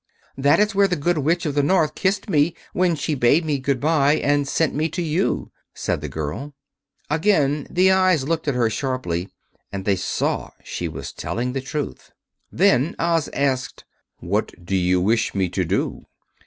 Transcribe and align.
"That 0.35 0.59
is 0.59 0.73
where 0.73 0.87
the 0.87 0.95
Good 0.95 1.19
Witch 1.19 1.45
of 1.45 1.53
the 1.53 1.61
North 1.61 1.93
kissed 1.93 2.27
me 2.27 2.55
when 2.73 2.95
she 2.95 3.13
bade 3.13 3.45
me 3.45 3.59
good 3.59 3.79
bye 3.79 4.15
and 4.15 4.47
sent 4.47 4.73
me 4.73 4.89
to 4.89 5.01
you," 5.03 5.51
said 5.75 6.01
the 6.01 6.09
girl. 6.09 6.55
Again 7.11 7.67
the 7.69 7.91
eyes 7.91 8.27
looked 8.27 8.47
at 8.47 8.55
her 8.55 8.67
sharply, 8.67 9.29
and 9.71 9.85
they 9.85 9.95
saw 9.95 10.49
she 10.63 10.87
was 10.87 11.13
telling 11.13 11.53
the 11.53 11.61
truth. 11.61 12.13
Then 12.51 12.95
Oz 12.97 13.29
asked, 13.31 13.85
"What 14.17 14.65
do 14.65 14.75
you 14.75 14.99
wish 14.99 15.35
me 15.35 15.49
to 15.49 15.63
do?" 15.63 16.07